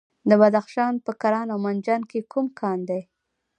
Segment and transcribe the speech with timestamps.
[0.29, 3.01] د بدخشان په کران او منجان کې کوم کان دی؟